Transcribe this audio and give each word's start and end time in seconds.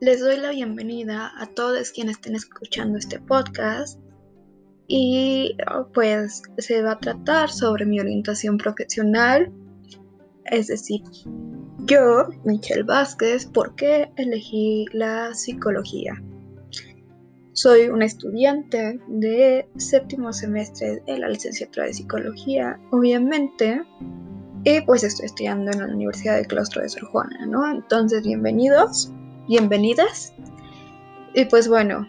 Les 0.00 0.18
doy 0.18 0.38
la 0.38 0.48
bienvenida 0.48 1.30
a 1.36 1.46
todos 1.46 1.90
quienes 1.90 2.16
estén 2.16 2.34
escuchando 2.34 2.96
este 2.96 3.20
podcast 3.20 4.00
y 4.86 5.54
pues 5.92 6.40
se 6.56 6.80
va 6.80 6.92
a 6.92 6.98
tratar 6.98 7.50
sobre 7.50 7.84
mi 7.84 8.00
orientación 8.00 8.56
profesional, 8.56 9.52
es 10.46 10.68
decir, 10.68 11.02
yo, 11.80 12.30
Michelle 12.44 12.84
Vázquez, 12.84 13.44
¿por 13.44 13.74
qué 13.74 14.10
elegí 14.16 14.86
la 14.94 15.34
psicología? 15.34 16.14
Soy 17.52 17.88
una 17.90 18.06
estudiante 18.06 18.98
de 19.06 19.68
séptimo 19.76 20.32
semestre 20.32 21.02
de 21.06 21.18
la 21.18 21.28
licenciatura 21.28 21.84
de 21.84 21.92
psicología, 21.92 22.80
obviamente, 22.90 23.82
y 24.64 24.80
pues 24.80 25.04
estoy 25.04 25.26
estudiando 25.26 25.72
en 25.72 25.80
la 25.80 25.92
Universidad 25.92 26.36
del 26.36 26.46
Claustro 26.46 26.80
de 26.80 26.88
Sor 26.88 27.04
Juana, 27.04 27.44
¿no? 27.44 27.70
Entonces, 27.70 28.22
bienvenidos 28.22 29.12
bienvenidas. 29.50 30.32
Y 31.34 31.44
pues 31.46 31.66
bueno, 31.66 32.06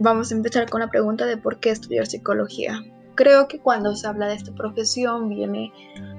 vamos 0.00 0.32
a 0.32 0.34
empezar 0.34 0.68
con 0.68 0.80
la 0.80 0.88
pregunta 0.88 1.24
de 1.24 1.36
por 1.36 1.60
qué 1.60 1.70
estudiar 1.70 2.08
psicología. 2.08 2.82
Creo 3.14 3.46
que 3.46 3.60
cuando 3.60 3.94
se 3.94 4.08
habla 4.08 4.26
de 4.26 4.34
esta 4.34 4.52
profesión 4.52 5.28
viene 5.28 5.72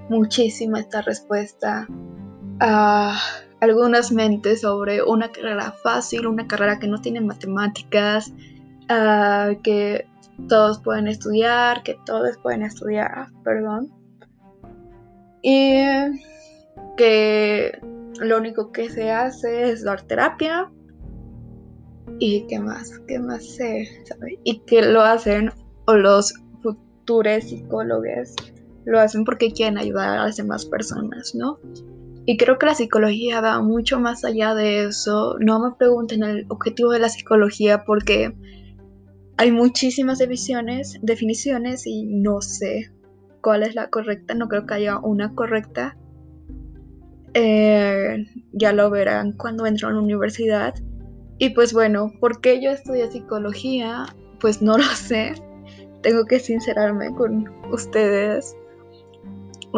muchísima 0.07 0.79
esta 0.79 1.01
respuesta 1.01 1.85
a 2.61 3.19
algunas 3.59 4.13
mentes 4.13 4.61
sobre 4.61 5.03
una 5.03 5.29
carrera 5.29 5.73
fácil, 5.83 6.25
una 6.25 6.47
carrera 6.47 6.79
que 6.79 6.87
no 6.87 7.01
tiene 7.01 7.19
matemáticas, 7.19 8.31
que 9.61 10.07
todos 10.47 10.79
pueden 10.79 11.09
estudiar, 11.09 11.83
que 11.83 11.97
todos 12.05 12.37
pueden 12.37 12.61
estudiar, 12.61 13.27
perdón. 13.43 13.91
Y 15.41 15.81
que 16.95 17.77
lo 18.19 18.37
único 18.37 18.71
que 18.71 18.89
se 18.89 19.11
hace 19.11 19.71
es 19.71 19.83
dar 19.83 20.01
terapia. 20.01 20.71
¿Y 22.19 22.47
qué 22.47 22.59
más? 22.59 22.99
¿Qué 23.07 23.19
más 23.19 23.45
se 23.45 23.87
sabe? 24.05 24.39
Y 24.43 24.59
que 24.61 24.81
lo 24.81 25.01
hacen, 25.01 25.51
o 25.85 25.95
los 25.95 26.33
futuros 26.61 27.43
psicólogos 27.43 28.35
lo 28.85 28.99
hacen 28.99 29.23
porque 29.23 29.51
quieren 29.51 29.77
ayudar 29.77 30.17
a 30.17 30.25
las 30.25 30.37
demás 30.37 30.65
personas, 30.65 31.35
¿no? 31.35 31.59
Y 32.25 32.37
creo 32.37 32.59
que 32.59 32.65
la 32.65 32.75
psicología 32.75 33.41
va 33.41 33.61
mucho 33.61 33.99
más 33.99 34.23
allá 34.23 34.53
de 34.53 34.85
eso. 34.85 35.37
No 35.39 35.59
me 35.59 35.75
pregunten 35.75 36.23
el 36.23 36.45
objetivo 36.49 36.91
de 36.91 36.99
la 36.99 37.09
psicología 37.09 37.85
porque 37.85 38.35
hay 39.37 39.51
muchísimas 39.51 40.19
definiciones, 40.19 40.99
definiciones 41.01 41.87
y 41.87 42.03
no 42.03 42.41
sé 42.41 42.91
cuál 43.41 43.63
es 43.63 43.73
la 43.73 43.89
correcta. 43.89 44.35
No 44.35 44.47
creo 44.47 44.65
que 44.65 44.75
haya 44.75 44.99
una 44.99 45.33
correcta. 45.33 45.97
Eh, 47.33 48.25
ya 48.53 48.73
lo 48.73 48.89
verán 48.89 49.33
cuando 49.33 49.65
entro 49.65 49.89
a 49.89 49.91
la 49.91 49.99
universidad. 49.99 50.73
Y 51.37 51.51
pues 51.51 51.73
bueno, 51.73 52.11
¿por 52.19 52.41
qué 52.41 52.61
yo 52.61 52.71
estudié 52.71 53.09
psicología? 53.11 54.05
Pues 54.39 54.61
no 54.61 54.77
lo 54.77 54.83
sé. 54.95 55.33
Tengo 56.01 56.25
que 56.25 56.39
sincerarme 56.39 57.13
con 57.13 57.49
ustedes. 57.71 58.55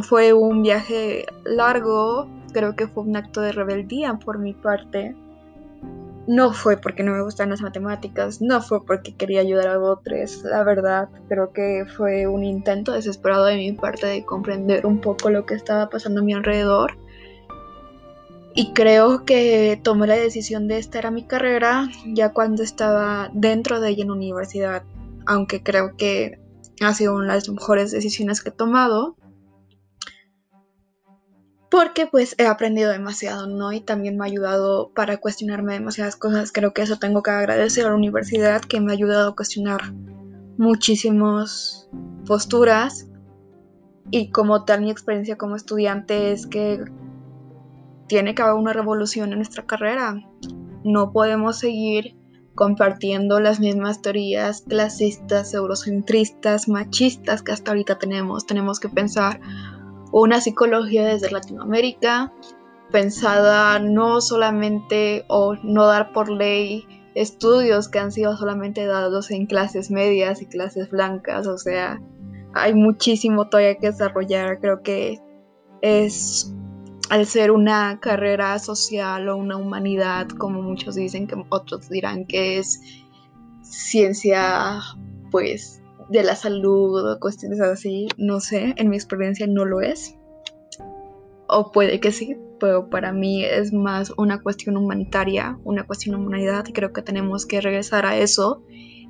Fue 0.03 0.33
un 0.33 0.63
viaje 0.63 1.25
largo, 1.44 2.27
creo 2.53 2.75
que 2.75 2.88
fue 2.88 3.03
un 3.03 3.16
acto 3.16 3.41
de 3.41 3.52
rebeldía 3.52 4.13
por 4.13 4.39
mi 4.39 4.53
parte. 4.53 5.16
No 6.27 6.53
fue 6.53 6.77
porque 6.77 7.03
no 7.03 7.13
me 7.13 7.23
gustan 7.23 7.49
las 7.49 7.61
matemáticas, 7.61 8.41
no 8.41 8.61
fue 8.61 8.85
porque 8.85 9.16
quería 9.16 9.41
ayudar 9.41 9.67
a 9.67 9.79
otros, 9.79 10.44
la 10.44 10.63
verdad, 10.63 11.09
creo 11.27 11.52
que 11.52 11.85
fue 11.97 12.27
un 12.27 12.44
intento 12.44 12.91
desesperado 12.94 13.45
de 13.45 13.55
mi 13.55 13.72
parte 13.73 14.05
de 14.05 14.23
comprender 14.23 14.85
un 14.85 15.02
poco 15.02 15.31
lo 15.31 15.45
que 15.47 15.55
estaba 15.55 15.89
pasando 15.89 16.22
a 16.22 16.23
mi 16.23 16.33
alrededor 16.33 16.95
y 18.53 18.73
creo 18.73 19.23
que 19.23 19.80
tomé 19.81 20.07
la 20.07 20.16
decisión 20.16 20.67
de 20.67 20.77
esta 20.77 20.99
era 20.99 21.11
mi 21.11 21.25
carrera 21.25 21.89
ya 22.05 22.33
cuando 22.33 22.63
estaba 22.63 23.30
dentro 23.33 23.79
de 23.79 23.89
ella 23.89 24.01
en 24.01 24.09
la 24.09 24.16
universidad, 24.16 24.84
aunque 25.25 25.63
creo 25.63 25.95
que 25.95 26.39
ha 26.81 26.94
sido 26.94 27.16
una 27.16 27.28
de 27.28 27.34
las 27.35 27.50
mejores 27.50 27.91
decisiones 27.91 28.41
que 28.41 28.50
he 28.50 28.53
tomado. 28.53 29.16
Porque 31.69 32.06
pues 32.06 32.35
he 32.38 32.47
aprendido 32.47 32.91
demasiado, 32.91 33.47
¿no? 33.47 33.72
Y 33.72 33.79
también 33.79 34.17
me 34.17 34.25
ha 34.25 34.28
ayudado 34.28 34.91
para 34.94 35.17
cuestionarme 35.17 35.73
demasiadas 35.73 36.17
cosas. 36.17 36.51
Creo 36.51 36.73
que 36.73 36.81
eso 36.81 37.00
tengo 37.00 37.23
que 37.23 37.31
agradecer 37.31 37.85
a 37.85 37.90
la 37.90 37.95
universidad 37.95 38.61
que 38.61 38.81
me 38.81 38.91
ha 38.91 38.95
ayudado 38.95 39.29
a 39.29 39.35
cuestionar 39.35 39.94
muchísimas 40.57 41.88
posturas. 42.25 43.07
Y 44.09 44.31
como 44.31 44.66
tal 44.66 44.81
mi 44.81 44.91
experiencia 44.91 45.38
como 45.38 45.56
estudiante 45.56 46.34
es 46.34 46.45
que 46.45 46.84
tiene 48.11 48.35
que 48.35 48.41
haber 48.41 48.55
una 48.55 48.73
revolución 48.73 49.31
en 49.31 49.38
nuestra 49.38 49.66
carrera. 49.66 50.22
No 50.83 51.13
podemos 51.13 51.59
seguir 51.59 52.17
compartiendo 52.55 53.39
las 53.39 53.61
mismas 53.61 54.01
teorías 54.01 54.66
clasistas, 54.67 55.53
eurocentristas, 55.53 56.67
machistas 56.67 57.41
que 57.41 57.53
hasta 57.53 57.72
ahorita 57.72 57.99
tenemos. 57.99 58.45
Tenemos 58.45 58.81
que 58.81 58.89
pensar 58.89 59.39
una 60.11 60.41
psicología 60.41 61.05
desde 61.05 61.31
Latinoamérica, 61.31 62.33
pensada 62.91 63.79
no 63.79 64.19
solamente 64.19 65.23
o 65.29 65.55
no 65.63 65.85
dar 65.85 66.11
por 66.11 66.29
ley 66.29 66.85
estudios 67.16 67.88
que 67.88 67.99
han 67.99 68.11
sido 68.11 68.35
solamente 68.35 68.88
dados 68.88 69.31
en 69.31 69.45
clases 69.45 69.89
medias 69.89 70.41
y 70.41 70.47
clases 70.47 70.89
blancas, 70.89 71.47
o 71.47 71.57
sea, 71.57 72.01
hay 72.53 72.73
muchísimo 72.73 73.47
todavía 73.47 73.78
que 73.78 73.88
desarrollar, 73.88 74.59
creo 74.59 74.81
que 74.81 75.22
es 75.81 76.53
al 77.11 77.25
ser 77.25 77.51
una 77.51 77.99
carrera 77.99 78.57
social 78.57 79.27
o 79.27 79.35
una 79.35 79.57
humanidad, 79.57 80.29
como 80.29 80.61
muchos 80.61 80.95
dicen, 80.95 81.27
que 81.27 81.35
otros 81.49 81.89
dirán 81.89 82.25
que 82.25 82.57
es 82.57 82.81
ciencia, 83.63 84.79
pues, 85.29 85.81
de 86.07 86.23
la 86.23 86.38
salud 86.38 87.11
o 87.11 87.19
cuestiones 87.19 87.59
así, 87.59 88.07
no 88.17 88.39
sé, 88.39 88.75
en 88.77 88.89
mi 88.89 88.95
experiencia 88.95 89.45
no 89.45 89.66
lo 89.66 89.81
es. 89.81 90.16
O 91.49 91.73
puede 91.73 91.99
que 91.99 92.13
sí, 92.13 92.38
pero 92.61 92.89
para 92.89 93.11
mí 93.11 93.43
es 93.43 93.73
más 93.73 94.13
una 94.17 94.41
cuestión 94.41 94.78
humanitaria, 94.78 95.59
una 95.66 95.85
cuestión 95.85 96.16
humanidad, 96.16 96.63
y 96.66 96.72
creo 96.72 96.93
que 96.93 97.01
tenemos 97.01 97.45
que 97.45 97.59
regresar 97.59 98.05
a 98.05 98.16
eso 98.16 98.63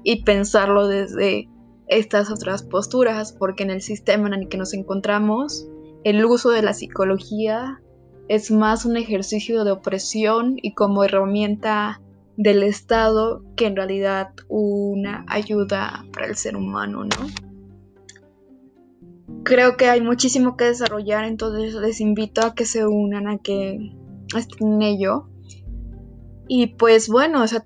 y 0.03 0.23
pensarlo 0.23 0.87
desde 0.87 1.47
estas 1.85 2.31
otras 2.31 2.63
posturas, 2.63 3.31
porque 3.31 3.61
en 3.61 3.69
el 3.69 3.83
sistema 3.83 4.25
en 4.25 4.33
el 4.33 4.49
que 4.49 4.57
nos 4.57 4.73
encontramos, 4.73 5.67
el 6.03 6.25
uso 6.25 6.49
de 6.49 6.63
la 6.63 6.73
psicología 6.73 7.79
es 8.31 8.49
más 8.49 8.85
un 8.85 8.95
ejercicio 8.95 9.65
de 9.65 9.71
opresión 9.71 10.55
y 10.61 10.73
como 10.73 11.03
herramienta 11.03 11.99
del 12.37 12.63
Estado 12.63 13.43
que 13.57 13.65
en 13.65 13.75
realidad 13.75 14.29
una 14.47 15.25
ayuda 15.27 16.05
para 16.13 16.27
el 16.27 16.37
ser 16.37 16.55
humano, 16.55 17.03
¿no? 17.03 17.27
Creo 19.43 19.75
que 19.75 19.89
hay 19.89 19.99
muchísimo 19.99 20.55
que 20.55 20.63
desarrollar, 20.63 21.25
entonces 21.25 21.73
les 21.73 21.99
invito 21.99 22.45
a 22.45 22.55
que 22.55 22.63
se 22.63 22.87
unan, 22.87 23.27
a 23.27 23.37
que 23.37 23.97
estén 24.33 24.75
en 24.75 24.81
ello. 24.81 25.27
Y 26.47 26.67
pues 26.67 27.09
bueno, 27.09 27.43
o 27.43 27.47
sea, 27.47 27.61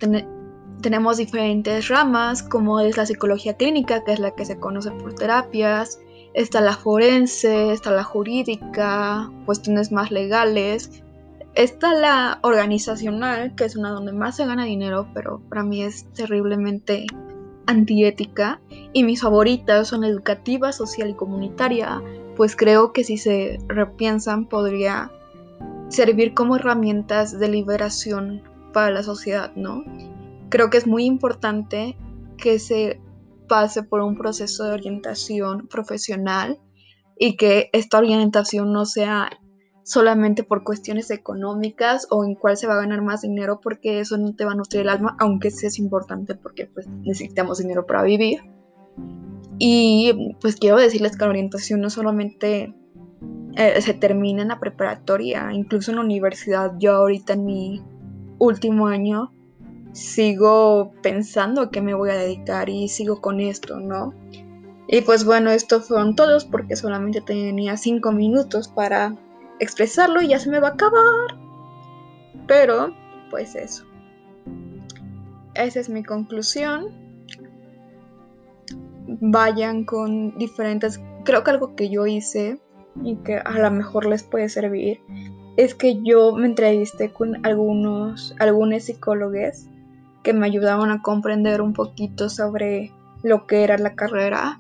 tenemos 0.82 1.18
diferentes 1.18 1.90
ramas, 1.90 2.42
como 2.42 2.80
es 2.80 2.98
la 2.98 3.06
psicología 3.06 3.56
clínica, 3.56 4.04
que 4.04 4.14
es 4.14 4.20
la 4.20 4.34
que 4.34 4.46
se 4.46 4.60
conoce 4.60 4.90
por 4.90 5.14
terapias, 5.14 6.00
está 6.36 6.60
la 6.60 6.76
forense, 6.76 7.72
está 7.72 7.92
la 7.92 8.04
jurídica, 8.04 9.32
cuestiones 9.46 9.92
más 9.92 10.12
legales, 10.12 11.04
está 11.56 11.94
la 11.94 12.40
organizacional, 12.44 13.56
que 13.56 13.64
es 13.64 13.78
una 13.78 13.92
donde 13.92 14.12
más 14.12 14.36
se 14.36 14.46
gana 14.46 14.66
dinero, 14.66 15.08
pero 15.14 15.42
para 15.50 15.64
mí 15.64 15.82
es 15.82 16.06
terriblemente 16.14 17.08
antiética, 17.68 18.60
y 18.94 19.04
mis 19.04 19.22
favoritas 19.22 19.88
son 19.88 20.04
educativa, 20.04 20.72
social 20.72 21.10
y 21.10 21.14
comunitaria, 21.14 22.04
pues 22.36 22.56
creo 22.56 22.92
que 22.92 23.06
si 23.06 23.18
se 23.18 23.58
repiensan 23.68 24.46
podría 24.46 25.12
servir 25.88 26.34
como 26.34 26.58
herramientas 26.58 27.40
de 27.40 27.48
liberación 27.48 28.44
para 28.74 28.92
la 28.92 29.04
sociedad, 29.04 29.54
¿no? 29.56 29.86
Creo 30.50 30.70
que 30.70 30.78
es 30.78 30.86
muy 30.86 31.06
importante 31.06 31.98
que 32.38 32.60
se 32.60 33.00
pase 33.48 33.84
por 33.84 34.02
un 34.02 34.18
proceso 34.18 34.64
de 34.66 34.74
orientación 34.74 35.68
profesional 35.68 36.60
y 37.18 37.38
que 37.38 37.70
esta 37.74 37.98
orientación 37.98 38.74
no 38.74 38.86
sea 38.86 39.30
solamente 39.84 40.44
por 40.44 40.64
cuestiones 40.64 41.12
económicas 41.12 42.08
o 42.10 42.26
en 42.26 42.36
cuál 42.36 42.58
se 42.58 42.66
va 42.68 42.74
a 42.74 42.82
ganar 42.82 43.04
más 43.04 43.22
dinero 43.22 43.60
porque 43.62 44.00
eso 44.00 44.18
no 44.18 44.36
te 44.36 44.44
va 44.44 44.54
a 44.54 44.56
nutrir 44.56 44.82
el 44.82 44.90
alma, 44.90 45.16
aunque 45.20 45.52
sí 45.52 45.68
es 45.68 45.78
importante 45.78 46.36
porque 46.36 46.66
pues 46.66 46.88
necesitamos 46.88 47.60
dinero 47.60 47.86
para 47.86 48.04
vivir. 48.04 48.40
Y 49.60 50.36
pues 50.42 50.56
quiero 50.56 50.78
decirles 50.78 51.16
que 51.16 51.24
la 51.24 51.30
orientación 51.30 51.82
no 51.82 51.90
solamente 51.90 52.76
eh, 53.56 53.82
se 53.82 53.94
termina 53.94 54.42
en 54.42 54.50
la 54.50 54.60
preparatoria, 54.60 55.54
incluso 55.54 55.92
en 55.92 55.98
la 55.98 56.04
universidad. 56.04 56.74
Yo 56.80 56.96
ahorita 56.96 57.34
en 57.34 57.46
mi 57.46 57.84
último 58.40 58.88
año 58.88 59.34
sigo 59.96 60.92
pensando 61.02 61.62
a 61.62 61.72
qué 61.72 61.80
me 61.80 61.94
voy 61.94 62.10
a 62.10 62.18
dedicar 62.18 62.68
y 62.68 62.90
sigo 62.90 63.22
con 63.22 63.40
esto, 63.40 63.80
¿no? 63.80 64.14
Y 64.90 65.02
pues 65.02 65.24
bueno, 65.24 65.52
estos 65.52 65.88
fueron 65.88 66.18
todos 66.18 66.44
porque 66.44 66.76
solamente 66.76 67.22
tenía 67.22 67.78
cinco 67.78 68.12
minutos 68.12 68.68
para 68.68 69.16
expresarlo 69.60 70.22
y 70.22 70.28
ya 70.28 70.40
se 70.40 70.50
me 70.50 70.60
va 70.60 70.70
a 70.70 70.72
acabar. 70.72 71.40
Pero, 72.46 72.94
pues 73.32 73.56
eso. 73.56 73.86
esa 75.54 75.80
es 75.80 75.88
mi 75.88 76.04
conclusión. 76.04 76.90
Vayan 79.08 79.86
con 79.86 80.38
diferentes... 80.38 81.00
Creo 81.24 81.46
que 81.46 81.52
algo 81.52 81.74
que 81.76 81.90
yo 81.90 82.06
hice 82.06 82.60
y 83.02 83.16
que 83.18 83.38
a 83.38 83.60
lo 83.60 83.72
mejor 83.72 84.06
les 84.06 84.24
puede 84.24 84.50
servir 84.50 85.00
es 85.56 85.74
que 85.74 86.04
yo 86.04 86.36
me 86.36 86.48
entrevisté 86.48 87.14
con 87.14 87.46
algunos, 87.46 88.36
algunos 88.40 88.84
psicólogos 88.84 89.70
que 90.26 90.34
me 90.34 90.48
ayudaban 90.48 90.90
a 90.90 91.04
comprender 91.04 91.62
un 91.62 91.74
poquito 91.74 92.30
sobre 92.30 92.92
lo 93.22 93.46
que 93.46 93.64
era 93.64 93.78
la 93.78 93.94
carrera 93.96 94.60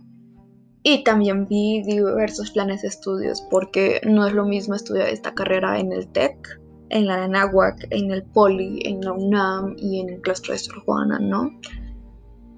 y 0.84 1.04
también 1.04 1.48
vi 1.48 1.82
diversos 1.82 2.52
planes 2.52 2.84
de 2.84 2.90
estudios 2.90 3.42
porque 3.50 4.00
no 4.06 4.28
es 4.28 4.34
lo 4.34 4.46
mismo 4.46 4.76
estudiar 4.76 5.10
esta 5.10 5.34
carrera 5.34 5.80
en 5.80 5.92
el 5.92 6.08
TEC, 6.08 6.62
en 6.90 7.08
la 7.08 7.28
NAWAC, 7.28 7.88
en 7.90 8.12
el 8.12 8.22
POLI, 8.22 8.82
en 8.86 9.02
la 9.02 9.14
UNAM 9.14 9.76
y 9.80 10.02
en 10.02 10.10
el 10.10 10.22
claustro 10.22 10.54
de 10.54 10.60
Sor 10.60 10.84
Juana, 10.86 11.18
¿no? 11.20 11.50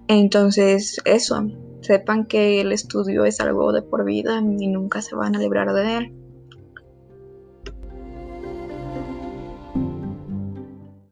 Entonces, 0.09 1.01
eso, 1.05 1.47
sepan 1.79 2.25
que 2.25 2.59
el 2.59 2.73
estudio 2.73 3.23
es 3.23 3.39
algo 3.39 3.71
de 3.71 3.83
por 3.83 4.03
vida 4.03 4.41
y 4.41 4.67
nunca 4.67 5.01
se 5.01 5.15
van 5.15 5.33
a 5.37 5.39
librar 5.39 5.73
de 5.73 5.95
él. 5.95 6.13